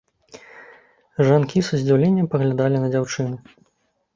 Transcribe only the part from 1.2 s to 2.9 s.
Жанкі са здзіўленнем паглядалі